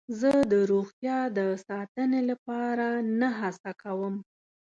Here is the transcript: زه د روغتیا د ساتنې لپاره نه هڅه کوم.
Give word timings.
زه 0.19 0.31
د 0.51 0.53
روغتیا 0.71 1.19
د 1.37 1.39
ساتنې 1.67 2.21
لپاره 2.29 2.87
نه 3.19 3.29
هڅه 3.39 3.71
کوم. 3.81 4.15